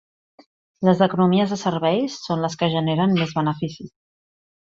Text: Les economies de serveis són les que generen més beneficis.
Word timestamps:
Les 0.87 1.01
economies 1.07 1.53
de 1.55 1.59
serveis 1.63 2.15
són 2.29 2.41
les 2.47 2.57
que 2.63 2.71
generen 2.77 3.15
més 3.21 3.35
beneficis. 3.41 3.93